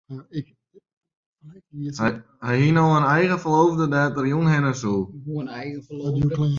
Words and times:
Hy 0.09 0.17
hie 2.61 2.71
no 2.77 2.85
in 2.97 3.09
eigen 3.15 3.39
ferloofde 3.43 3.85
dêr't 3.93 4.19
er 4.21 4.25
jûn 4.31 4.51
hinne 4.51 4.73
soe. 4.81 5.03